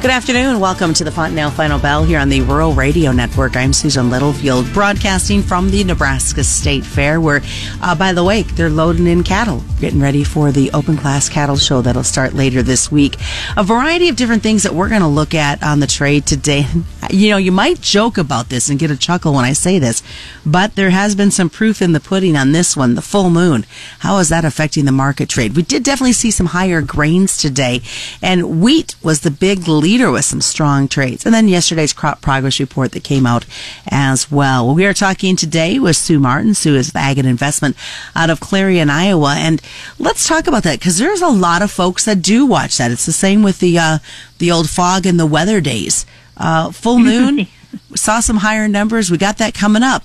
Good 0.00 0.12
afternoon. 0.12 0.60
Welcome 0.60 0.94
to 0.94 1.02
the 1.02 1.10
Fontanelle 1.10 1.50
Final 1.50 1.80
Bell 1.80 2.04
here 2.04 2.20
on 2.20 2.28
the 2.28 2.40
Rural 2.42 2.72
Radio 2.72 3.10
Network. 3.10 3.56
I'm 3.56 3.72
Susan 3.72 4.10
Littlefield, 4.10 4.72
broadcasting 4.72 5.42
from 5.42 5.72
the 5.72 5.82
Nebraska 5.82 6.44
State 6.44 6.84
Fair, 6.84 7.20
where, 7.20 7.42
uh, 7.82 7.96
by 7.96 8.12
the 8.12 8.22
way, 8.22 8.42
they're 8.42 8.70
loading 8.70 9.08
in 9.08 9.24
cattle, 9.24 9.64
getting 9.80 10.00
ready 10.00 10.22
for 10.22 10.52
the 10.52 10.70
open 10.70 10.96
class 10.96 11.28
cattle 11.28 11.56
show 11.56 11.82
that'll 11.82 12.04
start 12.04 12.32
later 12.32 12.62
this 12.62 12.92
week. 12.92 13.16
A 13.56 13.64
variety 13.64 14.08
of 14.08 14.14
different 14.14 14.44
things 14.44 14.62
that 14.62 14.72
we're 14.72 14.88
going 14.88 15.02
to 15.02 15.08
look 15.08 15.34
at 15.34 15.64
on 15.64 15.80
the 15.80 15.88
trade 15.88 16.26
today. 16.26 16.64
You 17.10 17.30
know, 17.30 17.38
you 17.38 17.52
might 17.52 17.80
joke 17.80 18.18
about 18.18 18.50
this 18.50 18.68
and 18.68 18.78
get 18.78 18.90
a 18.90 18.96
chuckle 18.96 19.32
when 19.32 19.44
I 19.46 19.54
say 19.54 19.78
this, 19.78 20.02
but 20.44 20.74
there 20.74 20.90
has 20.90 21.14
been 21.14 21.30
some 21.30 21.48
proof 21.48 21.80
in 21.80 21.92
the 21.92 22.00
pudding 22.00 22.36
on 22.36 22.52
this 22.52 22.76
one, 22.76 22.96
the 22.96 23.02
full 23.02 23.30
moon. 23.30 23.64
How 24.00 24.18
is 24.18 24.28
that 24.28 24.44
affecting 24.44 24.84
the 24.84 24.92
market 24.92 25.30
trade? 25.30 25.56
We 25.56 25.62
did 25.62 25.82
definitely 25.82 26.12
see 26.12 26.30
some 26.30 26.48
higher 26.48 26.82
grains 26.82 27.38
today, 27.38 27.80
and 28.20 28.60
wheat 28.60 28.94
was 29.02 29.20
the 29.20 29.30
big 29.30 29.66
leader 29.66 30.10
with 30.10 30.26
some 30.26 30.42
strong 30.42 30.86
trades. 30.86 31.24
And 31.24 31.34
then 31.34 31.48
yesterday's 31.48 31.94
crop 31.94 32.20
progress 32.20 32.60
report 32.60 32.92
that 32.92 33.04
came 33.04 33.24
out 33.24 33.46
as 33.90 34.30
well. 34.30 34.74
We 34.74 34.84
are 34.84 34.92
talking 34.92 35.34
today 35.34 35.78
with 35.78 35.96
Sue 35.96 36.18
Martin. 36.18 36.52
Sue 36.52 36.76
is 36.76 36.94
Ag 36.94 37.16
and 37.16 37.28
Investment 37.28 37.74
out 38.14 38.28
of 38.28 38.40
Clarion, 38.40 38.90
Iowa. 38.90 39.34
And 39.38 39.62
let's 39.98 40.28
talk 40.28 40.46
about 40.46 40.62
that 40.64 40.78
because 40.78 40.98
there's 40.98 41.22
a 41.22 41.28
lot 41.28 41.62
of 41.62 41.70
folks 41.70 42.04
that 42.04 42.20
do 42.20 42.44
watch 42.44 42.76
that. 42.76 42.90
It's 42.90 43.06
the 43.06 43.12
same 43.12 43.42
with 43.42 43.60
the, 43.60 43.78
uh, 43.78 43.98
the 44.38 44.52
old 44.52 44.68
fog 44.68 45.06
and 45.06 45.18
the 45.18 45.26
weather 45.26 45.62
days. 45.62 46.04
Uh, 46.38 46.70
full 46.70 46.98
moon, 46.98 47.46
saw 47.94 48.20
some 48.20 48.36
higher 48.36 48.68
numbers. 48.68 49.10
We 49.10 49.18
got 49.18 49.38
that 49.38 49.54
coming 49.54 49.82
up. 49.82 50.04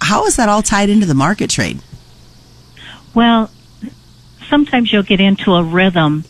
How 0.00 0.26
is 0.26 0.36
that 0.36 0.48
all 0.48 0.62
tied 0.62 0.88
into 0.88 1.06
the 1.06 1.14
market 1.14 1.50
trade? 1.50 1.80
Well, 3.14 3.50
sometimes 4.48 4.92
you'll 4.92 5.02
get 5.02 5.20
into 5.20 5.54
a 5.54 5.62
rhythm 5.62 6.24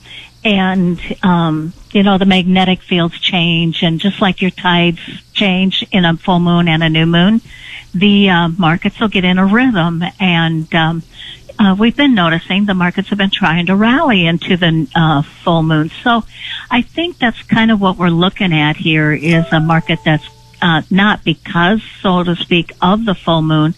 and 0.44 1.00
um, 1.22 1.72
you 1.92 2.02
know 2.02 2.18
the 2.18 2.26
magnetic 2.26 2.82
fields 2.82 3.18
change, 3.18 3.82
and 3.82 3.98
just 3.98 4.20
like 4.20 4.42
your 4.42 4.50
tides 4.50 5.00
change 5.32 5.84
in 5.90 6.04
a 6.04 6.16
full 6.16 6.38
moon 6.38 6.68
and 6.68 6.82
a 6.82 6.90
new 6.90 7.06
moon, 7.06 7.40
the 7.94 8.28
uh, 8.28 8.48
markets 8.48 9.00
will 9.00 9.08
get 9.08 9.24
in 9.24 9.38
a 9.38 9.46
rhythm. 9.46 10.04
And 10.20 10.72
um, 10.74 11.02
uh, 11.64 11.74
we've 11.74 11.96
been 11.96 12.14
noticing 12.14 12.66
the 12.66 12.74
markets 12.74 13.08
have 13.08 13.18
been 13.18 13.30
trying 13.30 13.66
to 13.66 13.76
rally 13.76 14.26
into 14.26 14.56
the 14.56 14.88
uh, 14.94 15.22
full 15.22 15.62
moon. 15.62 15.90
So 16.02 16.24
I 16.70 16.82
think 16.82 17.18
that's 17.18 17.42
kind 17.42 17.70
of 17.70 17.80
what 17.80 17.96
we're 17.96 18.08
looking 18.08 18.52
at 18.52 18.76
here 18.76 19.12
is 19.12 19.44
a 19.52 19.60
market 19.60 20.00
that's 20.04 20.28
uh, 20.62 20.82
not 20.90 21.24
because, 21.24 21.82
so 22.00 22.22
to 22.24 22.36
speak, 22.36 22.72
of 22.80 23.04
the 23.04 23.14
full 23.14 23.42
moon, 23.42 23.74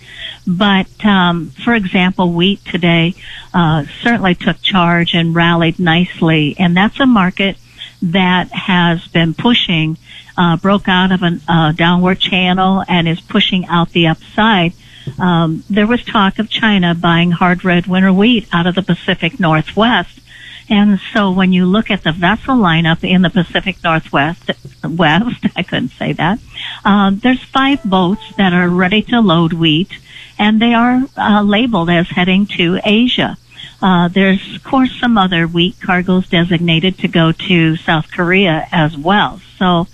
but 0.46 1.04
um, 1.04 1.50
for 1.64 1.74
example, 1.74 2.32
wheat 2.32 2.64
today 2.64 3.14
uh, 3.52 3.84
certainly 4.02 4.36
took 4.36 4.62
charge 4.62 5.14
and 5.14 5.34
rallied 5.34 5.80
nicely, 5.80 6.54
and 6.58 6.76
that's 6.76 7.00
a 7.00 7.06
market 7.06 7.56
that 8.02 8.52
has 8.52 9.06
been 9.08 9.34
pushing, 9.34 9.98
uh, 10.38 10.56
broke 10.58 10.88
out 10.88 11.10
of 11.10 11.22
a 11.22 11.40
uh, 11.48 11.72
downward 11.72 12.20
channel 12.20 12.84
and 12.86 13.08
is 13.08 13.20
pushing 13.20 13.66
out 13.66 13.90
the 13.90 14.06
upside. 14.06 14.72
Um, 15.18 15.64
there 15.70 15.86
was 15.86 16.04
talk 16.04 16.38
of 16.38 16.50
China 16.50 16.94
buying 16.94 17.30
hard 17.30 17.64
red 17.64 17.86
winter 17.86 18.12
wheat 18.12 18.48
out 18.52 18.66
of 18.66 18.74
the 18.74 18.82
Pacific 18.82 19.38
Northwest 19.38 20.20
and 20.68 21.00
so 21.12 21.30
when 21.30 21.52
you 21.52 21.64
look 21.64 21.90
at 21.90 22.02
the 22.02 22.12
vessel 22.12 22.56
lineup 22.56 23.08
in 23.08 23.22
the 23.22 23.30
Pacific 23.30 23.76
Northwest, 23.84 24.50
West, 24.82 25.46
I 25.56 25.62
couldn't 25.62 25.90
say 25.90 26.12
that, 26.14 26.40
um, 26.84 27.18
there's 27.20 27.42
five 27.42 27.84
boats 27.84 28.22
that 28.36 28.52
are 28.52 28.68
ready 28.68 29.02
to 29.02 29.20
load 29.20 29.52
wheat 29.52 29.90
and 30.38 30.60
they 30.60 30.74
are 30.74 31.02
uh, 31.16 31.42
labeled 31.42 31.88
as 31.88 32.08
heading 32.08 32.46
to 32.46 32.80
Asia. 32.84 33.36
Uh, 33.80 34.08
there's, 34.08 34.56
of 34.56 34.64
course, 34.64 34.90
some 34.98 35.16
other 35.16 35.46
wheat 35.46 35.76
cargoes 35.80 36.28
designated 36.28 36.98
to 36.98 37.08
go 37.08 37.30
to 37.30 37.76
South 37.76 38.10
Korea 38.10 38.66
as 38.72 38.96
well. 38.96 39.40
So 39.58 39.86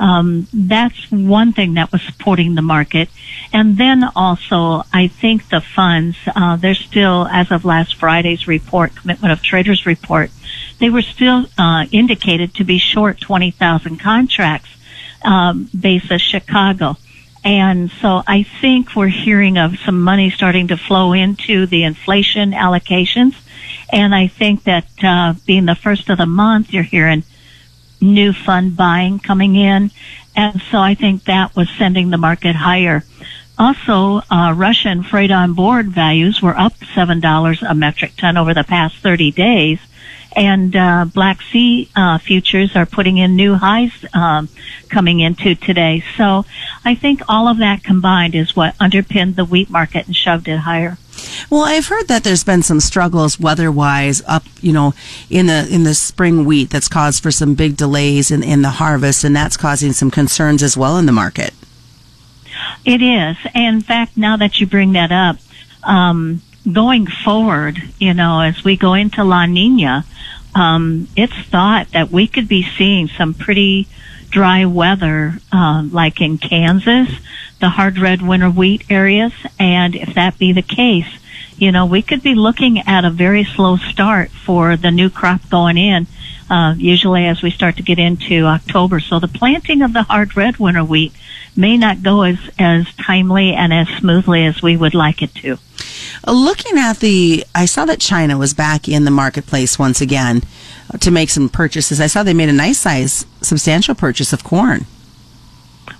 um, 0.00 0.48
that's 0.52 1.10
one 1.10 1.52
thing 1.52 1.74
that 1.74 1.92
was 1.92 2.00
supporting 2.02 2.54
the 2.54 2.62
market. 2.62 3.10
And 3.52 3.76
then 3.76 4.02
also, 4.16 4.82
I 4.92 5.08
think 5.08 5.50
the 5.50 5.60
funds, 5.60 6.16
uh, 6.34 6.56
they're 6.56 6.74
still, 6.74 7.26
as 7.26 7.50
of 7.50 7.64
last 7.66 7.96
Friday's 7.96 8.48
report, 8.48 8.96
Commitment 8.96 9.32
of 9.32 9.42
Traders 9.42 9.84
report, 9.84 10.30
they 10.78 10.88
were 10.88 11.02
still 11.02 11.46
uh, 11.58 11.84
indicated 11.92 12.54
to 12.54 12.64
be 12.64 12.78
short 12.78 13.20
20,000 13.20 13.98
contracts, 13.98 14.70
um, 15.22 15.68
basis 15.78 16.22
Chicago. 16.22 16.96
And 17.44 17.90
so 17.90 18.22
I 18.26 18.46
think 18.60 18.96
we're 18.96 19.08
hearing 19.08 19.58
of 19.58 19.78
some 19.84 20.00
money 20.00 20.30
starting 20.30 20.68
to 20.68 20.78
flow 20.78 21.12
into 21.12 21.66
the 21.66 21.84
inflation 21.84 22.52
allocations. 22.52 23.34
And 23.92 24.14
I 24.14 24.28
think 24.28 24.64
that 24.64 24.86
uh, 25.02 25.34
being 25.46 25.66
the 25.66 25.74
first 25.74 26.08
of 26.08 26.16
the 26.16 26.26
month, 26.26 26.72
you're 26.72 26.82
hearing 26.82 27.24
new 28.00 28.32
fund 28.32 28.76
buying 28.76 29.18
coming 29.18 29.56
in. 29.56 29.90
And 30.36 30.62
so 30.70 30.78
I 30.78 30.94
think 30.94 31.24
that 31.24 31.56
was 31.56 31.68
sending 31.70 32.10
the 32.10 32.18
market 32.18 32.56
higher. 32.56 33.04
Also, 33.58 34.22
uh, 34.30 34.54
Russian 34.56 35.02
freight 35.02 35.30
on 35.30 35.52
board 35.52 35.88
values 35.88 36.40
were 36.40 36.58
up 36.58 36.72
$7 36.78 37.70
a 37.70 37.74
metric 37.74 38.12
ton 38.16 38.38
over 38.38 38.54
the 38.54 38.64
past 38.64 38.96
30 38.96 39.32
days. 39.32 39.78
And 40.36 40.76
uh, 40.76 41.06
Black 41.12 41.42
Sea 41.42 41.88
uh, 41.96 42.18
futures 42.18 42.76
are 42.76 42.86
putting 42.86 43.18
in 43.18 43.34
new 43.34 43.54
highs 43.54 43.92
um, 44.14 44.48
coming 44.88 45.20
into 45.20 45.54
today. 45.54 46.04
So 46.16 46.44
I 46.84 46.94
think 46.94 47.22
all 47.28 47.48
of 47.48 47.58
that 47.58 47.82
combined 47.82 48.34
is 48.34 48.54
what 48.54 48.76
underpinned 48.78 49.36
the 49.36 49.44
wheat 49.44 49.70
market 49.70 50.06
and 50.06 50.14
shoved 50.14 50.46
it 50.46 50.58
higher. 50.58 50.98
Well, 51.50 51.64
I've 51.64 51.88
heard 51.88 52.08
that 52.08 52.24
there's 52.24 52.44
been 52.44 52.62
some 52.62 52.80
struggles 52.80 53.38
weather-wise 53.40 54.22
up, 54.26 54.44
you 54.60 54.72
know, 54.72 54.94
in 55.28 55.46
the 55.46 55.66
in 55.70 55.84
the 55.84 55.94
spring 55.94 56.44
wheat 56.44 56.70
that's 56.70 56.88
caused 56.88 57.22
for 57.22 57.30
some 57.30 57.54
big 57.54 57.76
delays 57.76 58.30
in, 58.30 58.42
in 58.42 58.62
the 58.62 58.70
harvest, 58.70 59.24
and 59.24 59.34
that's 59.34 59.56
causing 59.56 59.92
some 59.92 60.10
concerns 60.10 60.62
as 60.62 60.76
well 60.76 60.96
in 60.96 61.06
the 61.06 61.12
market. 61.12 61.52
It 62.84 63.02
is. 63.02 63.36
And 63.54 63.76
in 63.76 63.82
fact, 63.82 64.16
now 64.16 64.36
that 64.36 64.60
you 64.60 64.66
bring 64.66 64.92
that 64.92 65.12
up, 65.12 65.36
um, 65.82 66.40
going 66.70 67.06
forward, 67.06 67.82
you 67.98 68.14
know, 68.14 68.40
as 68.40 68.64
we 68.64 68.76
go 68.76 68.94
into 68.94 69.24
La 69.24 69.46
Nina, 69.46 70.04
um, 70.54 71.08
it's 71.16 71.38
thought 71.48 71.90
that 71.92 72.10
we 72.10 72.26
could 72.26 72.48
be 72.48 72.62
seeing 72.76 73.08
some 73.08 73.34
pretty 73.34 73.88
dry 74.30 74.64
weather, 74.64 75.34
uh, 75.52 75.82
like 75.90 76.20
in 76.20 76.38
Kansas, 76.38 77.10
the 77.60 77.68
hard 77.68 77.98
red 77.98 78.22
winter 78.22 78.50
wheat 78.50 78.84
areas. 78.90 79.32
And 79.58 79.94
if 79.94 80.14
that 80.14 80.38
be 80.38 80.52
the 80.52 80.62
case, 80.62 81.08
you 81.56 81.72
know, 81.72 81.84
we 81.86 82.02
could 82.02 82.22
be 82.22 82.34
looking 82.34 82.78
at 82.80 83.04
a 83.04 83.10
very 83.10 83.44
slow 83.44 83.76
start 83.76 84.30
for 84.30 84.76
the 84.76 84.90
new 84.90 85.10
crop 85.10 85.48
going 85.50 85.76
in, 85.76 86.06
uh, 86.48 86.74
usually 86.78 87.26
as 87.26 87.42
we 87.42 87.50
start 87.50 87.76
to 87.76 87.82
get 87.82 87.98
into 87.98 88.44
October. 88.44 89.00
So 89.00 89.20
the 89.20 89.28
planting 89.28 89.82
of 89.82 89.92
the 89.92 90.04
hard 90.04 90.36
red 90.36 90.56
winter 90.56 90.84
wheat 90.84 91.12
may 91.56 91.76
not 91.76 92.02
go 92.02 92.22
as, 92.22 92.38
as 92.58 92.86
timely 92.94 93.52
and 93.52 93.74
as 93.74 93.88
smoothly 93.98 94.46
as 94.46 94.62
we 94.62 94.76
would 94.76 94.94
like 94.94 95.22
it 95.22 95.34
to. 95.36 95.58
Looking 96.26 96.78
at 96.78 96.98
the, 96.98 97.44
I 97.54 97.64
saw 97.64 97.84
that 97.86 98.00
China 98.00 98.36
was 98.36 98.54
back 98.54 98.88
in 98.88 99.04
the 99.04 99.10
marketplace 99.10 99.78
once 99.78 100.00
again 100.00 100.42
to 101.00 101.10
make 101.10 101.30
some 101.30 101.48
purchases. 101.48 102.00
I 102.00 102.08
saw 102.08 102.22
they 102.22 102.34
made 102.34 102.48
a 102.48 102.54
nice 102.54 102.78
size, 102.78 103.26
substantial 103.40 103.94
purchase 103.94 104.32
of 104.32 104.44
corn. 104.44 104.86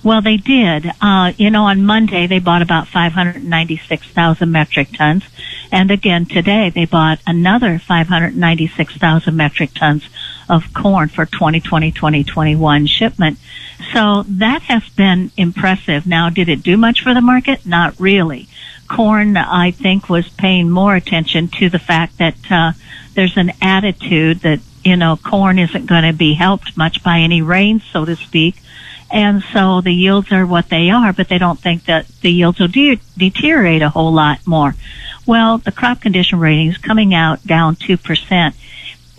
Well, 0.03 0.21
they 0.21 0.37
did. 0.37 0.91
Uh, 1.01 1.33
you 1.37 1.49
know, 1.49 1.65
on 1.65 1.83
Monday 1.83 2.27
they 2.27 2.39
bought 2.39 2.61
about 2.61 2.87
596,000 2.87 4.51
metric 4.51 4.89
tons. 4.93 5.23
And 5.71 5.91
again 5.91 6.25
today 6.25 6.69
they 6.69 6.85
bought 6.85 7.19
another 7.25 7.79
596,000 7.79 9.35
metric 9.35 9.73
tons 9.73 10.07
of 10.49 10.73
corn 10.73 11.09
for 11.09 11.25
2020-2021 11.25 12.89
shipment. 12.89 13.37
So 13.93 14.23
that 14.27 14.63
has 14.63 14.87
been 14.89 15.31
impressive. 15.37 16.05
Now, 16.05 16.29
did 16.29 16.49
it 16.49 16.61
do 16.61 16.77
much 16.77 17.01
for 17.01 17.13
the 17.13 17.21
market? 17.21 17.65
Not 17.65 17.99
really. 17.99 18.47
Corn, 18.95 19.37
I 19.37 19.71
think, 19.71 20.09
was 20.09 20.27
paying 20.29 20.69
more 20.69 20.95
attention 20.95 21.47
to 21.59 21.69
the 21.69 21.79
fact 21.79 22.17
that 22.17 22.35
uh, 22.49 22.71
there's 23.13 23.37
an 23.37 23.51
attitude 23.61 24.41
that 24.41 24.59
you 24.83 24.97
know 24.97 25.17
corn 25.17 25.59
isn't 25.59 25.85
going 25.85 26.03
to 26.03 26.13
be 26.13 26.33
helped 26.33 26.75
much 26.77 27.03
by 27.03 27.19
any 27.19 27.41
rain, 27.41 27.81
so 27.91 28.05
to 28.05 28.15
speak 28.15 28.55
and 29.11 29.43
so 29.53 29.81
the 29.81 29.91
yields 29.91 30.31
are 30.31 30.45
what 30.45 30.69
they 30.69 30.89
are, 30.89 31.11
but 31.11 31.27
they 31.27 31.37
don't 31.37 31.59
think 31.59 31.85
that 31.85 32.07
the 32.21 32.31
yields 32.31 32.59
will 32.59 32.69
de- 32.69 32.99
deteriorate 33.17 33.81
a 33.81 33.89
whole 33.89 34.13
lot 34.13 34.39
more. 34.47 34.73
Well, 35.27 35.57
the 35.57 35.71
crop 35.71 36.01
condition 36.01 36.39
rating 36.39 36.67
is 36.67 36.77
coming 36.77 37.13
out 37.13 37.45
down 37.45 37.75
2%. 37.75 38.55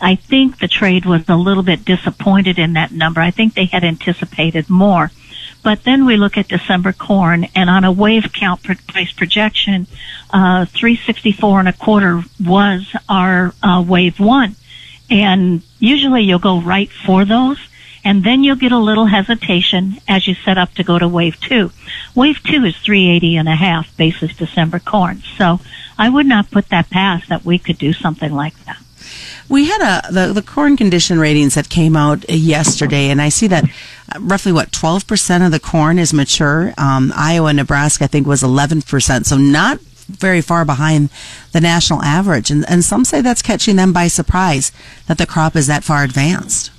I 0.01 0.15
think 0.17 0.59
the 0.59 0.69
trade 0.69 1.05
was 1.05 1.29
a 1.29 1.37
little 1.37 1.63
bit 1.63 1.85
disappointed 1.85 2.59
in 2.59 2.73
that 2.73 2.91
number. 2.91 3.21
I 3.21 3.31
think 3.31 3.55
they 3.55 3.67
had 3.67 3.85
anticipated 3.85 4.69
more. 4.71 5.11
But 5.63 5.85
then 5.85 6.07
we 6.07 6.17
look 6.17 6.37
at 6.37 6.49
December 6.49 6.93
corn, 6.93 7.47
and 7.55 7.71
on 7.71 7.85
a 7.85 7.93
wave 7.93 8.33
count 8.33 8.63
price 8.63 9.13
projection, 9.13 9.87
uh, 10.31 10.67
364 10.67 11.61
and 11.61 11.69
a 11.69 11.73
quarter 11.73 12.23
was 12.45 12.95
our 13.09 13.55
uh, 13.63 13.85
wave 13.87 14.19
one. 14.19 14.57
And 15.11 15.63
usually 15.79 16.23
you'll 16.23 16.39
go 16.39 16.61
right 16.61 16.91
for 16.91 17.25
those 17.25 17.59
and 18.05 18.25
then 18.25 18.43
you'll 18.43 18.57
get 18.57 18.73
a 18.73 18.79
little 18.79 19.07
hesitation 19.07 19.99
as 20.09 20.27
you 20.27 20.35
set 20.35 20.59
up 20.59 20.75
to 20.75 20.83
go 20.83 20.99
to 20.99 21.07
wave 21.07 21.41
two. 21.41 21.71
Wave 22.15 22.43
two 22.43 22.65
is 22.65 22.77
380 22.77 23.37
and 23.37 23.49
a 23.49 23.55
half 23.55 23.97
basis 23.97 24.37
December 24.37 24.79
corn. 24.79 25.23
So 25.39 25.61
I 25.99 26.09
would 26.09 26.27
not 26.27 26.51
put 26.51 26.69
that 26.71 26.91
past 26.91 27.29
that 27.29 27.45
we 27.45 27.59
could 27.59 27.79
do 27.79 27.93
something 27.93 28.33
like 28.33 28.59
that. 28.65 28.82
We 29.49 29.67
had 29.67 29.81
a 29.81 30.13
the, 30.13 30.33
the 30.33 30.43
corn 30.43 30.77
condition 30.77 31.19
ratings 31.19 31.55
that 31.55 31.69
came 31.69 31.97
out 31.97 32.29
yesterday, 32.29 33.11
and 33.11 33.21
I 33.21 33.29
see 33.29 33.47
that 33.49 33.65
uh, 33.65 34.19
roughly 34.21 34.53
what 34.53 34.71
12% 34.71 35.45
of 35.45 35.53
the 35.53 35.61
corn 35.61 35.99
is 35.99 36.13
mature. 36.13 36.73
Um, 36.79 37.13
Iowa, 37.15 37.53
Nebraska, 37.53 38.05
I 38.05 38.07
think 38.07 38.27
was 38.27 38.43
11%, 38.43 39.25
so 39.27 39.37
not 39.37 39.81
very 39.81 40.41
far 40.41 40.65
behind 40.65 41.11
the 41.53 41.61
national 41.61 42.03
average. 42.03 42.51
And, 42.51 42.69
and 42.69 42.85
some 42.85 43.05
say 43.05 43.21
that's 43.21 43.43
catching 43.43 43.77
them 43.77 43.93
by 43.93 44.09
surprise 44.09 44.73
that 45.07 45.19
the 45.19 45.27
crop 45.27 45.57
is 45.57 45.67
that 45.67 45.85
far 45.85 46.03
advanced. 46.03 46.71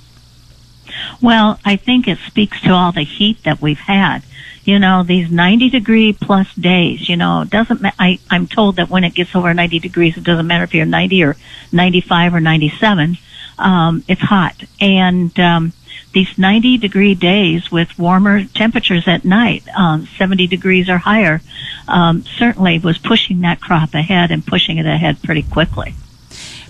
Well, 1.20 1.58
I 1.64 1.76
think 1.76 2.06
it 2.06 2.18
speaks 2.26 2.60
to 2.62 2.70
all 2.70 2.92
the 2.92 3.02
heat 3.02 3.42
that 3.44 3.60
we've 3.60 3.78
had. 3.78 4.22
You 4.64 4.78
know, 4.78 5.02
these 5.02 5.30
90 5.30 5.70
degree 5.70 6.12
plus 6.14 6.52
days, 6.54 7.08
you 7.08 7.16
know, 7.16 7.44
doesn't, 7.46 7.82
ma- 7.82 7.90
I, 7.98 8.18
I'm 8.30 8.46
told 8.46 8.76
that 8.76 8.88
when 8.88 9.04
it 9.04 9.14
gets 9.14 9.34
over 9.36 9.52
90 9.52 9.78
degrees, 9.78 10.16
it 10.16 10.24
doesn't 10.24 10.46
matter 10.46 10.64
if 10.64 10.72
you're 10.72 10.86
90 10.86 11.22
or 11.22 11.36
95 11.70 12.34
or 12.34 12.40
97, 12.40 13.18
um, 13.58 14.04
it's 14.08 14.22
hot. 14.22 14.56
And, 14.80 15.38
um, 15.38 15.72
these 16.14 16.38
90 16.38 16.78
degree 16.78 17.14
days 17.14 17.70
with 17.70 17.98
warmer 17.98 18.44
temperatures 18.44 19.06
at 19.06 19.24
night, 19.24 19.64
um, 19.76 20.06
70 20.16 20.46
degrees 20.46 20.88
or 20.88 20.96
higher, 20.98 21.42
um, 21.88 22.24
certainly 22.38 22.78
was 22.78 22.96
pushing 22.98 23.40
that 23.40 23.60
crop 23.60 23.94
ahead 23.94 24.30
and 24.30 24.46
pushing 24.46 24.78
it 24.78 24.86
ahead 24.86 25.20
pretty 25.22 25.42
quickly. 25.42 25.94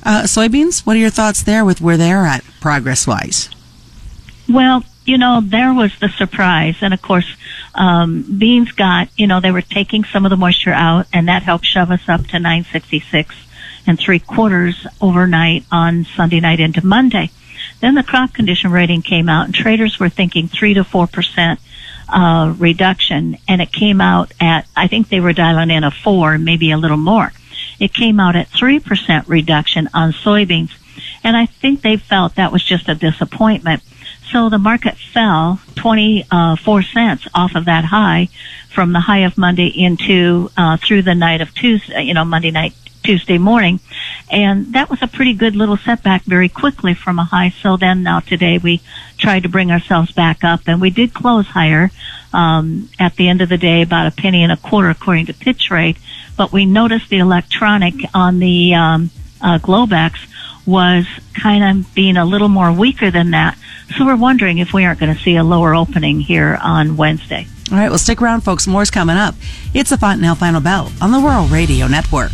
Uh, 0.02 0.22
soybeans, 0.22 0.84
what 0.86 0.96
are 0.96 1.00
your 1.00 1.10
thoughts 1.10 1.42
there 1.42 1.64
with 1.64 1.80
where 1.80 1.96
they're 1.96 2.26
at 2.26 2.42
progress 2.60 3.06
wise? 3.06 3.48
Well, 4.48 4.82
you 5.04 5.18
know, 5.18 5.40
there 5.42 5.72
was 5.72 5.92
the 5.98 6.08
surprise. 6.08 6.76
And 6.80 6.92
of 6.92 7.00
course, 7.02 7.36
um, 7.74 8.22
beans 8.38 8.72
got, 8.72 9.08
you 9.16 9.26
know, 9.26 9.40
they 9.40 9.50
were 9.50 9.62
taking 9.62 10.04
some 10.04 10.24
of 10.24 10.30
the 10.30 10.36
moisture 10.36 10.72
out 10.72 11.06
and 11.12 11.28
that 11.28 11.42
helped 11.42 11.66
shove 11.66 11.90
us 11.90 12.08
up 12.08 12.22
to 12.28 12.38
966 12.38 13.34
and 13.86 13.98
three 13.98 14.18
quarters 14.18 14.86
overnight 15.00 15.64
on 15.70 16.04
Sunday 16.04 16.40
night 16.40 16.60
into 16.60 16.84
Monday. 16.84 17.30
Then 17.80 17.94
the 17.94 18.02
crop 18.02 18.32
condition 18.32 18.70
rating 18.70 19.02
came 19.02 19.28
out 19.28 19.46
and 19.46 19.54
traders 19.54 19.98
were 19.98 20.08
thinking 20.08 20.48
three 20.48 20.74
to 20.74 20.84
four 20.84 21.06
percent 21.06 21.60
uh, 22.08 22.54
reduction 22.58 23.36
and 23.48 23.60
it 23.60 23.72
came 23.72 24.00
out 24.00 24.32
at, 24.40 24.66
I 24.76 24.86
think 24.86 25.08
they 25.08 25.20
were 25.20 25.32
dialing 25.32 25.70
in 25.70 25.84
a 25.84 25.90
four, 25.90 26.38
maybe 26.38 26.70
a 26.70 26.78
little 26.78 26.96
more. 26.96 27.32
It 27.80 27.92
came 27.92 28.20
out 28.20 28.36
at 28.36 28.48
3% 28.50 29.28
reduction 29.28 29.88
on 29.92 30.12
soybeans. 30.12 30.70
And 31.24 31.36
I 31.36 31.46
think 31.46 31.82
they 31.82 31.96
felt 31.96 32.36
that 32.36 32.52
was 32.52 32.62
just 32.62 32.88
a 32.88 32.94
disappointment. 32.94 33.82
So 34.34 34.48
the 34.48 34.58
market 34.58 34.96
fell 34.96 35.60
24 35.76 36.82
cents 36.82 37.28
off 37.36 37.54
of 37.54 37.66
that 37.66 37.84
high 37.84 38.28
from 38.68 38.92
the 38.92 38.98
high 38.98 39.20
of 39.20 39.38
Monday 39.38 39.68
into, 39.68 40.50
uh, 40.56 40.76
through 40.76 41.02
the 41.02 41.14
night 41.14 41.40
of 41.40 41.54
Tuesday, 41.54 42.02
you 42.02 42.14
know, 42.14 42.24
Monday 42.24 42.50
night, 42.50 42.74
Tuesday 43.04 43.38
morning. 43.38 43.78
And 44.28 44.72
that 44.72 44.90
was 44.90 45.00
a 45.02 45.06
pretty 45.06 45.34
good 45.34 45.54
little 45.54 45.76
setback 45.76 46.24
very 46.24 46.48
quickly 46.48 46.94
from 46.94 47.20
a 47.20 47.24
high. 47.24 47.54
So 47.62 47.76
then 47.76 48.02
now 48.02 48.18
today 48.18 48.58
we 48.58 48.82
tried 49.18 49.44
to 49.44 49.48
bring 49.48 49.70
ourselves 49.70 50.10
back 50.10 50.42
up 50.42 50.62
and 50.66 50.80
we 50.80 50.90
did 50.90 51.14
close 51.14 51.46
higher, 51.46 51.92
um, 52.32 52.88
at 52.98 53.14
the 53.14 53.28
end 53.28 53.40
of 53.40 53.48
the 53.48 53.56
day 53.56 53.82
about 53.82 54.08
a 54.08 54.10
penny 54.10 54.42
and 54.42 54.50
a 54.50 54.56
quarter 54.56 54.90
according 54.90 55.26
to 55.26 55.34
pitch 55.34 55.70
rate. 55.70 55.96
But 56.36 56.50
we 56.50 56.66
noticed 56.66 57.08
the 57.08 57.18
electronic 57.18 57.94
on 58.12 58.40
the, 58.40 58.74
um, 58.74 59.10
uh, 59.40 59.58
Globex 59.58 60.26
was 60.66 61.06
kind 61.34 61.78
of 61.78 61.94
being 61.94 62.16
a 62.16 62.24
little 62.24 62.48
more 62.48 62.72
weaker 62.72 63.10
than 63.10 63.30
that. 63.32 63.58
So 63.96 64.06
we're 64.06 64.16
wondering 64.16 64.58
if 64.58 64.72
we 64.72 64.84
aren't 64.84 65.00
going 65.00 65.14
to 65.14 65.20
see 65.20 65.36
a 65.36 65.44
lower 65.44 65.74
opening 65.74 66.20
here 66.20 66.58
on 66.62 66.96
Wednesday. 66.96 67.46
All 67.70 67.78
right, 67.78 67.88
well, 67.88 67.98
stick 67.98 68.20
around, 68.20 68.42
folks. 68.42 68.66
More's 68.66 68.90
coming 68.90 69.16
up. 69.16 69.34
It's 69.72 69.90
the 69.90 69.98
Fontanelle 69.98 70.34
Final 70.34 70.60
Bell 70.60 70.90
on 71.00 71.12
the 71.12 71.18
Rural 71.18 71.46
Radio 71.46 71.86
Network. 71.86 72.32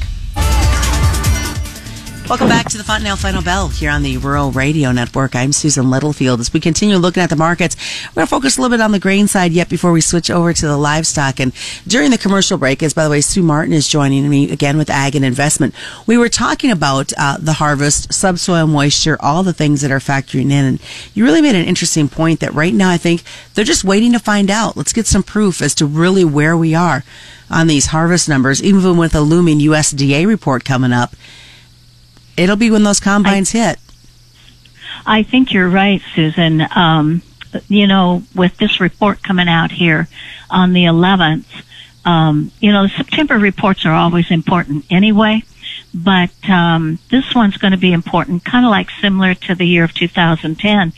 Welcome 2.31 2.47
back 2.47 2.69
to 2.69 2.79
the 2.79 2.85
Fontanelle 2.85 3.17
Final 3.17 3.43
Bell 3.43 3.67
here 3.67 3.91
on 3.91 4.05
the 4.05 4.17
Rural 4.17 4.53
Radio 4.53 4.93
Network. 4.93 5.35
I'm 5.35 5.53
Susan 5.53 5.91
Littlefield. 5.91 6.38
As 6.38 6.53
we 6.53 6.61
continue 6.61 6.97
looking 6.97 7.25
at 7.25 7.29
the 7.29 7.35
markets, 7.35 7.75
we're 8.11 8.21
going 8.21 8.27
to 8.29 8.31
focus 8.31 8.56
a 8.56 8.61
little 8.62 8.77
bit 8.77 8.81
on 8.81 8.93
the 8.93 9.00
grain 9.00 9.27
side 9.27 9.50
yet 9.50 9.69
before 9.69 9.91
we 9.91 10.00
switch 10.00 10.31
over 10.31 10.53
to 10.53 10.67
the 10.69 10.77
livestock. 10.77 11.41
And 11.41 11.53
during 11.88 12.12
the 12.12 12.19
commercial 12.19 12.56
break, 12.56 12.85
as 12.85 12.94
by 12.94 13.03
the 13.03 13.11
way, 13.11 13.21
Sue 13.21 13.43
Martin 13.43 13.73
is 13.73 13.88
joining 13.88 14.29
me 14.31 14.49
again 14.49 14.79
with 14.79 14.91
Ag 14.91 15.17
and 15.17 15.25
Investment. 15.25 15.75
We 16.06 16.17
were 16.17 16.29
talking 16.29 16.71
about 16.71 17.12
uh, 17.19 17.37
the 17.41 17.55
harvest, 17.55 18.15
subsoil 18.15 18.69
moisture, 18.69 19.17
all 19.19 19.43
the 19.43 19.53
things 19.53 19.81
that 19.81 19.91
are 19.91 19.99
factoring 19.99 20.53
in. 20.53 20.65
And 20.65 20.81
you 21.15 21.25
really 21.25 21.43
made 21.43 21.56
an 21.56 21.67
interesting 21.67 22.09
point 22.09 22.38
that 22.38 22.55
right 22.55 22.73
now 22.73 22.91
I 22.91 22.97
think 22.97 23.25
they're 23.55 23.65
just 23.65 23.83
waiting 23.83 24.12
to 24.12 24.21
find 24.21 24.53
out. 24.53 24.76
Let's 24.76 24.93
get 24.93 25.09
some 25.09 25.25
proof 25.25 25.61
as 25.61 25.75
to 25.75 25.85
really 25.85 26.25
where 26.25 26.56
we 26.56 26.76
are 26.76 27.03
on 27.50 27.67
these 27.67 27.87
harvest 27.87 28.29
numbers, 28.29 28.62
even 28.62 28.97
with 28.97 29.17
a 29.17 29.21
looming 29.21 29.59
USDA 29.59 30.29
report 30.29 30.65
coming 30.65 30.93
up 30.93 31.17
it'll 32.41 32.57
be 32.57 32.71
when 32.71 32.83
those 32.83 33.01
combines 33.01 33.55
I, 33.55 33.59
hit. 33.59 33.79
I 35.07 35.23
think 35.23 35.53
you're 35.53 35.69
right, 35.69 36.01
Susan. 36.15 36.63
Um, 36.75 37.23
you 37.69 37.87
know, 37.87 38.23
with 38.35 38.57
this 38.57 38.81
report 38.81 39.23
coming 39.23 39.49
out 39.49 39.71
here 39.71 40.09
on 40.49 40.73
the 40.73 40.85
11th, 40.85 41.47
um, 42.05 42.51
you 42.61 42.73
know, 42.73 42.85
the 42.85 42.93
September 42.97 43.39
reports 43.39 43.85
are 43.85 43.93
always 43.93 44.31
important 44.31 44.87
anyway, 44.91 45.43
but 45.93 46.31
um, 46.49 46.99
this 47.11 47.35
one's 47.35 47.59
going 47.59 47.73
to 47.73 47.79
be 47.79 47.93
important, 47.93 48.45
kind 48.45 48.65
of 48.65 48.71
like 48.71 48.89
similar 49.01 49.35
to 49.35 49.55
the 49.55 49.67
year 49.67 49.85
of 49.85 49.93
2010, 49.93 50.93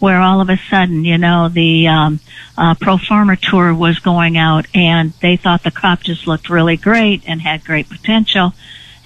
where 0.00 0.20
all 0.20 0.40
of 0.40 0.48
a 0.48 0.56
sudden, 0.68 1.04
you 1.04 1.18
know, 1.18 1.48
the 1.48 1.86
um, 1.86 2.20
uh, 2.56 2.74
Pro 2.74 2.98
Farmer 2.98 3.36
Tour 3.36 3.72
was 3.74 3.98
going 4.00 4.36
out 4.36 4.66
and 4.74 5.12
they 5.20 5.36
thought 5.36 5.62
the 5.62 5.70
crop 5.70 6.00
just 6.00 6.26
looked 6.26 6.50
really 6.50 6.76
great 6.76 7.22
and 7.26 7.40
had 7.42 7.64
great 7.64 7.88
potential 7.88 8.52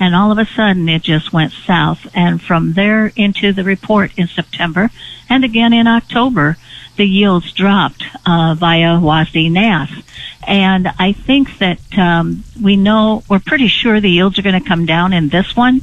and 0.03 0.17
all 0.17 0.33
of 0.33 0.39
a 0.39 0.45
sudden 0.45 0.89
it 0.89 1.01
just 1.01 1.33
went 1.33 1.53
south. 1.53 2.09
And 2.13 2.43
from 2.43 2.73
there 2.73 3.13
into 3.15 3.53
the 3.53 3.63
report 3.63 4.11
in 4.17 4.27
September 4.27 4.91
and 5.31 5.45
again 5.45 5.73
in 5.73 5.87
October, 5.87 6.57
the 6.97 7.07
yields 7.07 7.53
dropped 7.53 8.03
uh, 8.27 8.57
via 8.59 8.99
WASDE-NASS. 8.99 10.03
And 10.45 10.89
I 10.99 11.13
think 11.13 11.59
that 11.59 11.79
um, 11.97 12.43
we 12.61 12.75
know, 12.75 13.23
we're 13.31 13.39
pretty 13.39 13.69
sure 13.69 14.01
the 14.01 14.11
yields 14.11 14.41
are 14.41 14.43
going 14.43 14.61
to 14.61 14.69
come 14.69 14.87
down 14.87 15.13
in 15.13 15.29
this 15.29 15.55
one. 15.55 15.83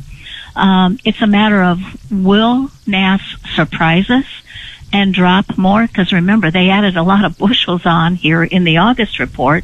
Um, 0.54 1.00
it's 1.06 1.22
a 1.22 1.28
matter 1.28 1.64
of 1.64 1.80
will 2.12 2.72
NASS 2.86 3.22
surprise 3.56 4.10
us 4.10 4.26
and 4.92 5.14
drop 5.14 5.58
more? 5.58 5.88
Because 5.88 6.12
remember, 6.12 6.52
they 6.52 6.70
added 6.70 6.98
a 6.98 7.04
lot 7.04 7.24
of 7.24 7.38
bushels 7.38 7.86
on 7.86 8.16
here 8.16 8.44
in 8.44 8.66
the 8.66 8.78
August 8.80 9.18
report. 9.18 9.64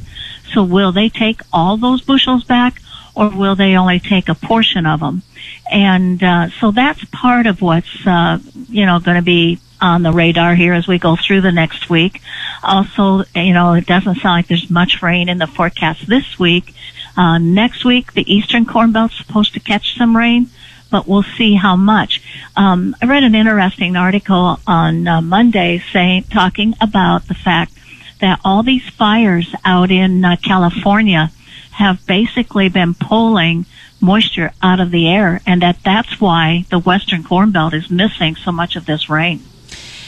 So 0.53 0.63
will 0.63 0.93
they 0.93 1.09
take 1.09 1.41
all 1.51 1.75
those 1.75 2.01
bushels 2.01 2.45
back 2.45 2.81
or 3.15 3.29
will 3.29 3.55
they 3.55 3.75
only 3.75 3.99
take 3.99 4.29
a 4.29 4.35
portion 4.35 4.85
of 4.85 4.99
them? 4.99 5.23
And 5.71 6.21
uh, 6.21 6.49
so 6.59 6.71
that's 6.71 7.03
part 7.05 7.47
of 7.47 7.61
what's 7.61 8.05
uh, 8.05 8.39
you 8.69 8.85
know 8.85 8.99
going 8.99 9.17
to 9.17 9.23
be 9.23 9.59
on 9.81 10.03
the 10.03 10.11
radar 10.11 10.55
here 10.55 10.73
as 10.73 10.87
we 10.87 10.97
go 10.99 11.15
through 11.15 11.41
the 11.41 11.51
next 11.51 11.89
week. 11.89 12.21
Also, 12.63 13.23
you 13.35 13.53
know, 13.53 13.73
it 13.73 13.85
doesn't 13.85 14.15
sound 14.15 14.37
like 14.37 14.47
there's 14.47 14.69
much 14.69 15.01
rain 15.01 15.29
in 15.29 15.37
the 15.37 15.47
forecast 15.47 16.07
this 16.07 16.39
week. 16.39 16.73
Uh, 17.17 17.37
next 17.37 17.85
week, 17.85 18.13
the 18.13 18.31
eastern 18.31 18.65
corn 18.65 18.91
belt's 18.91 19.17
supposed 19.17 19.53
to 19.53 19.59
catch 19.59 19.97
some 19.97 20.15
rain, 20.15 20.49
but 20.91 21.07
we'll 21.07 21.23
see 21.23 21.55
how 21.55 21.75
much. 21.75 22.21
Um, 22.55 22.95
I 23.01 23.05
read 23.05 23.23
an 23.23 23.35
interesting 23.35 23.95
article 23.95 24.59
on 24.67 25.07
uh, 25.07 25.21
Monday 25.21 25.83
saying, 25.91 26.23
talking 26.23 26.73
about 26.81 27.27
the 27.27 27.33
fact 27.33 27.73
that 28.21 28.39
all 28.43 28.63
these 28.63 28.87
fires 28.89 29.53
out 29.63 29.91
in 29.91 30.23
uh, 30.23 30.35
California 30.43 31.31
have 31.75 32.05
basically 32.05 32.69
been 32.69 32.93
pulling 32.93 33.65
moisture 34.01 34.51
out 34.61 34.79
of 34.79 34.91
the 34.91 35.09
air 35.09 35.41
and 35.45 35.61
that 35.61 35.77
that's 35.83 36.21
why 36.21 36.65
the 36.69 36.79
western 36.79 37.23
corn 37.23 37.51
belt 37.51 37.73
is 37.73 37.89
missing 37.89 38.35
so 38.35 38.51
much 38.51 38.75
of 38.75 38.85
this 38.85 39.09
rain. 39.09 39.41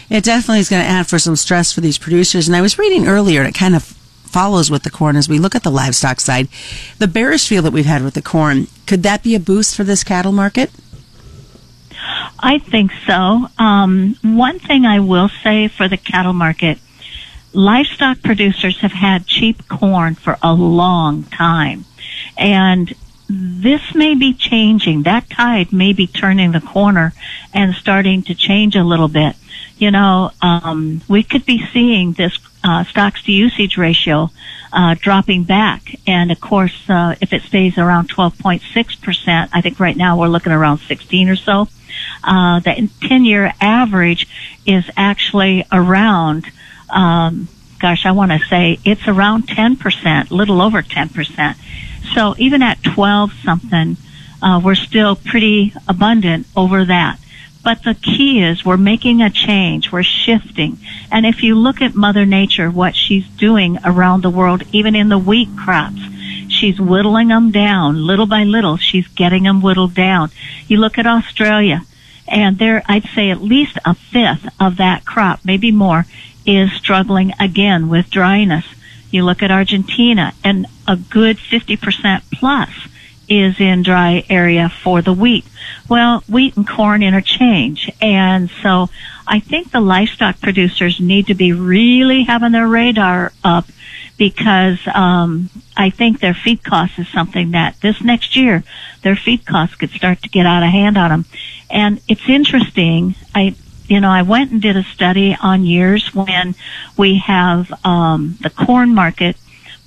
It 0.09 0.23
definitely 0.23 0.59
is 0.59 0.69
going 0.69 0.83
to 0.83 0.89
add 0.89 1.07
for 1.07 1.19
some 1.19 1.35
stress 1.35 1.73
for 1.73 1.81
these 1.81 1.97
producers. 1.97 2.47
And 2.47 2.55
I 2.55 2.61
was 2.61 2.79
reading 2.79 3.07
earlier, 3.07 3.41
and 3.41 3.49
it 3.49 3.57
kind 3.57 3.75
of 3.75 3.83
follows 3.83 4.71
with 4.71 4.83
the 4.83 4.89
corn 4.89 5.17
as 5.17 5.27
we 5.27 5.39
look 5.39 5.55
at 5.55 5.63
the 5.63 5.71
livestock 5.71 6.21
side. 6.21 6.47
The 6.99 7.07
bearish 7.07 7.47
feel 7.47 7.61
that 7.63 7.73
we've 7.73 7.85
had 7.85 8.03
with 8.03 8.13
the 8.13 8.21
corn, 8.21 8.67
could 8.85 9.03
that 9.03 9.23
be 9.23 9.35
a 9.35 9.39
boost 9.39 9.75
for 9.75 9.83
this 9.83 10.03
cattle 10.03 10.31
market? 10.31 10.71
I 12.39 12.59
think 12.59 12.91
so. 13.05 13.47
Um, 13.57 14.15
one 14.21 14.59
thing 14.59 14.85
I 14.85 14.99
will 14.99 15.29
say 15.43 15.67
for 15.67 15.89
the 15.89 15.97
cattle 15.97 16.33
market 16.33 16.79
livestock 17.57 18.21
producers 18.21 18.79
have 18.81 18.91
had 18.91 19.25
cheap 19.25 19.67
corn 19.67 20.13
for 20.13 20.37
a 20.43 20.53
long 20.53 21.23
time. 21.23 21.85
And 22.37 22.93
this 23.27 23.95
may 23.95 24.13
be 24.13 24.33
changing. 24.33 25.03
That 25.03 25.27
tide 25.29 25.73
may 25.73 25.91
be 25.91 26.05
turning 26.05 26.51
the 26.51 26.61
corner 26.61 27.13
and 27.55 27.73
starting 27.73 28.21
to 28.23 28.35
change 28.35 28.75
a 28.75 28.83
little 28.83 29.07
bit. 29.07 29.35
You 29.77 29.89
know, 29.89 30.31
um, 30.39 31.01
we 31.09 31.23
could 31.23 31.45
be 31.45 31.65
seeing 31.73 32.13
this 32.13 32.37
uh, 32.63 32.83
stocks 32.83 33.23
to 33.23 33.31
usage 33.31 33.75
ratio 33.75 34.29
uh, 34.71 34.95
dropping 34.99 35.43
back, 35.43 35.95
and 36.05 36.31
of 36.31 36.39
course, 36.39 36.89
uh, 36.89 37.15
if 37.21 37.31
it 37.31 37.41
stays 37.43 37.77
around 37.77 38.09
12.6 38.09 39.01
percent, 39.01 39.51
I 39.53 39.61
think 39.61 39.79
right 39.79 39.95
now 39.95 40.19
we're 40.19 40.27
looking 40.27 40.51
around 40.51 40.79
16 40.79 41.29
or 41.29 41.35
so. 41.35 41.67
Uh, 42.23 42.59
the 42.59 42.71
10-year 43.01 43.53
average 43.61 44.27
is 44.65 44.89
actually 44.97 45.65
around 45.71 46.45
um, 46.89 47.47
gosh, 47.79 48.05
I 48.05 48.11
want 48.11 48.31
to 48.31 48.39
say 48.47 48.79
it's 48.83 49.07
around 49.07 49.47
10%, 49.47 50.31
little 50.31 50.61
over 50.61 50.81
10%. 50.81 51.55
So 52.13 52.35
even 52.37 52.61
at 52.61 52.81
12 52.83 53.31
something, 53.43 53.97
uh, 54.41 54.61
we're 54.63 54.75
still 54.75 55.15
pretty 55.15 55.73
abundant 55.87 56.47
over 56.55 56.85
that. 56.85 57.19
But 57.63 57.83
the 57.83 57.95
key 57.95 58.41
is 58.41 58.63
we're 58.63 58.77
making 58.77 59.21
a 59.21 59.29
change. 59.29 59.91
We're 59.91 60.03
shifting. 60.03 60.77
And 61.11 61.25
if 61.25 61.43
you 61.43 61.55
look 61.55 61.81
at 61.81 61.95
Mother 61.95 62.25
Nature, 62.25 62.71
what 62.71 62.95
she's 62.95 63.27
doing 63.27 63.77
around 63.83 64.23
the 64.23 64.29
world, 64.29 64.63
even 64.71 64.95
in 64.95 65.09
the 65.09 65.17
wheat 65.17 65.49
crops, 65.57 65.99
she's 66.47 66.79
whittling 66.79 67.27
them 67.27 67.51
down 67.51 68.05
little 68.05 68.25
by 68.25 68.43
little. 68.43 68.77
She's 68.77 69.07
getting 69.09 69.43
them 69.43 69.61
whittled 69.61 69.93
down. 69.93 70.31
You 70.67 70.77
look 70.77 70.97
at 70.97 71.07
Australia 71.07 71.81
and 72.27 72.57
there, 72.57 72.83
I'd 72.85 73.07
say 73.15 73.31
at 73.31 73.41
least 73.41 73.77
a 73.85 73.93
fifth 73.93 74.47
of 74.59 74.77
that 74.77 75.05
crop, 75.05 75.41
maybe 75.43 75.71
more, 75.71 76.05
is 76.47 76.71
struggling 76.71 77.33
again 77.39 77.89
with 77.89 78.09
dryness. 78.09 78.65
You 79.11 79.23
look 79.23 79.43
at 79.43 79.51
Argentina 79.51 80.33
and 80.43 80.65
a 80.87 80.95
good 80.95 81.37
50% 81.37 82.23
plus 82.33 82.69
is 83.29 83.59
in 83.59 83.83
dry 83.83 84.23
area 84.29 84.69
for 84.69 85.01
the 85.01 85.13
wheat. 85.13 85.45
Well, 85.89 86.23
wheat 86.29 86.55
and 86.55 86.67
corn 86.67 87.03
interchange. 87.03 87.91
And 88.01 88.49
so 88.63 88.89
I 89.27 89.41
think 89.41 89.71
the 89.71 89.81
livestock 89.81 90.39
producers 90.39 90.99
need 90.99 91.27
to 91.27 91.35
be 91.35 91.51
really 91.51 92.23
having 92.23 92.53
their 92.53 92.67
radar 92.67 93.33
up 93.43 93.65
because 94.17 94.79
um, 94.93 95.49
I 95.75 95.89
think 95.89 96.19
their 96.19 96.33
feed 96.33 96.63
cost 96.63 96.97
is 96.97 97.07
something 97.09 97.51
that 97.51 97.79
this 97.81 98.01
next 98.01 98.35
year 98.35 98.63
their 99.03 99.15
feed 99.15 99.45
costs 99.45 99.75
could 99.75 99.91
start 99.91 100.21
to 100.23 100.29
get 100.29 100.45
out 100.45 100.63
of 100.63 100.69
hand 100.69 100.97
on 100.97 101.09
them. 101.09 101.25
And 101.69 102.01
it's 102.07 102.27
interesting. 102.27 103.15
I 103.35 103.55
you 103.87 103.99
know 103.99 104.09
I 104.09 104.21
went 104.21 104.51
and 104.51 104.61
did 104.61 104.77
a 104.77 104.83
study 104.83 105.35
on 105.41 105.65
years 105.65 106.13
when 106.13 106.55
we 106.97 107.19
have 107.19 107.71
um, 107.85 108.37
the 108.41 108.49
corn 108.49 108.93
market 108.93 109.37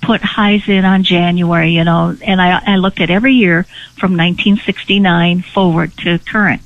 put 0.01 0.21
highs 0.21 0.67
in 0.67 0.83
on 0.83 1.03
January, 1.03 1.71
you 1.71 1.83
know, 1.83 2.15
and 2.23 2.41
I, 2.41 2.61
I 2.65 2.75
looked 2.77 2.99
at 2.99 3.09
every 3.09 3.33
year 3.33 3.63
from 3.97 4.17
1969 4.17 5.43
forward 5.43 5.95
to 5.97 6.17
current. 6.19 6.61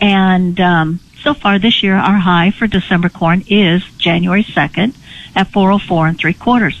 And 0.00 0.58
um, 0.60 1.00
so 1.22 1.34
far 1.34 1.58
this 1.58 1.82
year, 1.82 1.96
our 1.96 2.18
high 2.18 2.52
for 2.52 2.66
December 2.66 3.08
corn 3.08 3.44
is 3.48 3.82
January 3.98 4.44
2nd 4.44 4.94
at 5.34 5.48
404 5.48 6.06
and 6.06 6.18
three 6.18 6.34
quarters. 6.34 6.80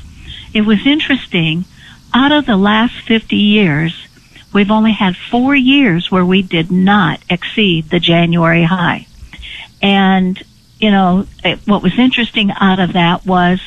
It 0.54 0.62
was 0.62 0.86
interesting. 0.86 1.64
Out 2.14 2.32
of 2.32 2.46
the 2.46 2.56
last 2.56 2.94
50 3.06 3.36
years, 3.36 4.06
we've 4.52 4.70
only 4.70 4.92
had 4.92 5.16
four 5.16 5.54
years 5.54 6.10
where 6.10 6.24
we 6.24 6.42
did 6.42 6.70
not 6.70 7.20
exceed 7.28 7.90
the 7.90 8.00
January 8.00 8.64
high. 8.64 9.06
And, 9.82 10.42
you 10.78 10.90
know, 10.90 11.26
it, 11.44 11.60
what 11.66 11.82
was 11.82 11.98
interesting 11.98 12.50
out 12.50 12.80
of 12.80 12.94
that 12.94 13.24
was, 13.26 13.60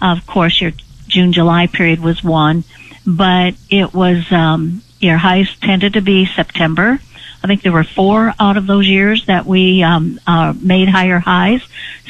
of 0.00 0.26
course, 0.26 0.60
your 0.60 0.72
June 1.06 1.32
July 1.32 1.66
period 1.66 2.00
was 2.00 2.22
one, 2.22 2.64
but 3.06 3.54
it 3.70 3.94
was 3.94 4.30
um, 4.30 4.82
your 5.00 5.16
highs 5.16 5.54
tended 5.60 5.94
to 5.94 6.00
be 6.00 6.26
September. 6.26 6.98
I 7.42 7.46
think 7.46 7.62
there 7.62 7.72
were 7.72 7.84
four 7.84 8.34
out 8.38 8.56
of 8.56 8.66
those 8.66 8.86
years 8.86 9.26
that 9.26 9.46
we 9.46 9.82
um, 9.82 10.18
uh, 10.26 10.54
made 10.60 10.88
higher 10.88 11.18
highs. 11.18 11.62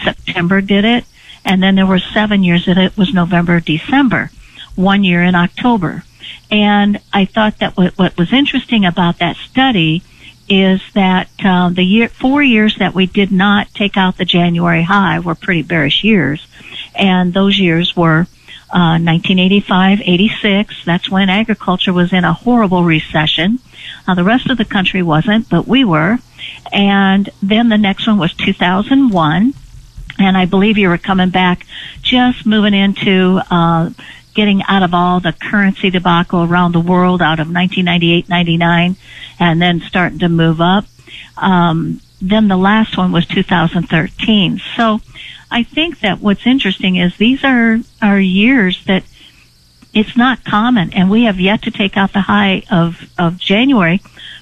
September 0.02 0.60
did 0.60 0.84
it, 0.84 1.04
and 1.44 1.62
then 1.62 1.74
there 1.74 1.86
were 1.86 1.98
seven 1.98 2.42
years 2.42 2.66
that 2.66 2.78
it 2.78 2.96
was 2.96 3.12
November, 3.12 3.60
December, 3.60 4.30
one 4.74 5.04
year 5.04 5.22
in 5.22 5.34
October. 5.34 6.02
And 6.50 7.00
I 7.12 7.26
thought 7.26 7.58
that 7.58 7.76
what, 7.76 7.98
what 7.98 8.16
was 8.16 8.32
interesting 8.32 8.84
about 8.86 9.18
that 9.18 9.36
study 9.36 10.02
is 10.48 10.80
that 10.94 11.28
uh, 11.44 11.68
the 11.68 11.82
year 11.82 12.08
four 12.08 12.42
years 12.42 12.76
that 12.78 12.94
we 12.94 13.06
did 13.06 13.30
not 13.30 13.68
take 13.74 13.96
out 13.96 14.16
the 14.16 14.24
January 14.24 14.82
high 14.82 15.20
were 15.20 15.34
pretty 15.34 15.62
bearish 15.62 16.04
years, 16.04 16.46
and 16.94 17.34
those 17.34 17.58
years 17.58 17.96
were 17.96 18.26
1985, 18.70 20.00
uh, 20.00 20.02
86. 20.04 20.84
That's 20.84 21.10
when 21.10 21.30
agriculture 21.30 21.92
was 21.92 22.12
in 22.12 22.24
a 22.24 22.32
horrible 22.32 22.84
recession. 22.84 23.58
Uh, 24.06 24.14
the 24.14 24.24
rest 24.24 24.50
of 24.50 24.58
the 24.58 24.64
country 24.64 25.02
wasn't, 25.02 25.48
but 25.48 25.66
we 25.66 25.84
were. 25.84 26.18
And 26.72 27.28
then 27.42 27.68
the 27.68 27.78
next 27.78 28.06
one 28.06 28.18
was 28.18 28.34
2001. 28.34 29.54
And 30.18 30.36
I 30.36 30.46
believe 30.46 30.78
you 30.78 30.88
were 30.88 30.98
coming 30.98 31.30
back, 31.30 31.66
just 32.02 32.44
moving 32.44 32.74
into, 32.74 33.40
uh, 33.50 33.90
getting 34.34 34.62
out 34.68 34.82
of 34.82 34.94
all 34.94 35.20
the 35.20 35.32
currency 35.32 35.90
debacle 35.90 36.44
around 36.44 36.72
the 36.72 36.80
world 36.80 37.22
out 37.22 37.40
of 37.40 37.48
1998, 37.48 38.28
99, 38.28 38.96
and 39.38 39.62
then 39.62 39.80
starting 39.80 40.18
to 40.20 40.28
move 40.28 40.60
up. 40.60 40.84
Um, 41.36 42.00
then 42.20 42.48
the 42.48 42.56
last 42.56 42.96
one 42.96 43.12
was 43.12 43.26
2013. 43.26 44.60
So, 44.76 45.00
I 45.50 45.62
think 45.62 46.00
that 46.00 46.20
what's 46.20 46.46
interesting 46.46 46.96
is 46.96 47.16
these 47.16 47.42
are, 47.42 47.78
are 48.02 48.20
years 48.20 48.84
that 48.84 49.04
it's 49.94 50.16
not 50.16 50.44
common 50.44 50.92
and 50.92 51.10
we 51.10 51.24
have 51.24 51.40
yet 51.40 51.62
to 51.62 51.70
take 51.70 51.96
out 51.96 52.12
the 52.12 52.20
high 52.20 52.62
of, 52.70 53.10
of 53.18 53.38
January, 53.38 54.00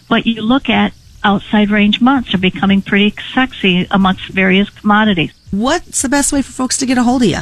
but 0.09 0.27
you 0.27 0.43
look 0.43 0.69
at 0.69 0.93
outside 1.27 1.69
range 1.71 2.01
months 2.01 2.33
are 2.33 2.39
becoming 2.39 2.81
pretty 2.81 3.13
sexy 3.35 3.87
amongst 3.91 4.29
various 4.29 4.71
commodities. 4.71 5.33
What's 5.51 6.03
the 6.03 6.09
best 6.09 6.33
way 6.33 6.41
for 6.41 6.53
folks 6.53 6.79
to 6.79 6.87
get 6.87 6.99
a 6.99 7.03
hold 7.03 7.23
of 7.23 7.29
you? 7.29 7.41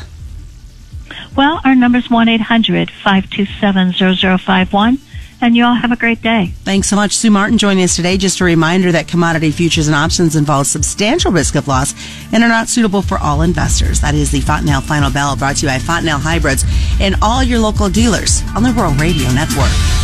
Well, 1.36 1.60
our 1.64 1.74
number 1.74 1.98
is 1.98 2.08
1-800-527-0051 2.08 4.98
and 5.40 5.54
you 5.54 5.64
all 5.64 5.74
have 5.74 5.92
a 5.92 5.96
great 5.96 6.22
day. 6.22 6.54
Thanks 6.64 6.88
so 6.88 6.96
much. 6.96 7.12
Sue 7.12 7.30
Martin 7.30 7.58
joining 7.58 7.84
us 7.84 7.94
today. 7.96 8.16
Just 8.16 8.40
a 8.40 8.44
reminder 8.44 8.90
that 8.92 9.06
commodity 9.06 9.50
futures 9.50 9.88
and 9.88 9.94
options 9.94 10.36
involve 10.36 10.66
substantial 10.66 11.32
risk 11.32 11.54
of 11.54 11.68
loss 11.68 11.94
and 12.32 12.42
are 12.42 12.48
not 12.48 12.68
suitable 12.68 13.02
for 13.02 13.18
all 13.18 13.42
investors. 13.42 14.00
That 14.00 14.14
is 14.14 14.30
the 14.30 14.40
Fontanelle 14.40 14.80
Final 14.80 15.10
Bell 15.10 15.36
brought 15.36 15.56
to 15.56 15.66
you 15.66 15.72
by 15.72 15.78
Fontanelle 15.78 16.20
Hybrids 16.20 16.64
and 17.00 17.16
all 17.20 17.42
your 17.42 17.58
local 17.58 17.90
dealers 17.90 18.42
on 18.56 18.62
the 18.62 18.72
Rural 18.72 18.94
Radio 18.94 19.30
Network. 19.32 19.94